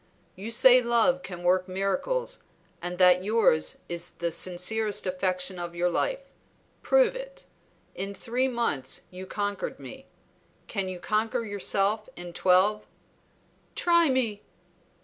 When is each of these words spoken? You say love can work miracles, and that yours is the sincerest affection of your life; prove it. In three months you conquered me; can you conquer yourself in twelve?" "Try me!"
You 0.35 0.49
say 0.49 0.81
love 0.81 1.21
can 1.21 1.43
work 1.43 1.67
miracles, 1.67 2.41
and 2.81 2.97
that 2.97 3.23
yours 3.23 3.81
is 3.87 4.09
the 4.09 4.31
sincerest 4.31 5.05
affection 5.05 5.59
of 5.59 5.75
your 5.75 5.91
life; 5.91 6.21
prove 6.81 7.15
it. 7.15 7.45
In 7.93 8.15
three 8.15 8.47
months 8.47 9.01
you 9.11 9.27
conquered 9.27 9.79
me; 9.79 10.07
can 10.65 10.89
you 10.89 10.99
conquer 10.99 11.45
yourself 11.45 12.09
in 12.15 12.33
twelve?" 12.33 12.87
"Try 13.75 14.09
me!" 14.09 14.41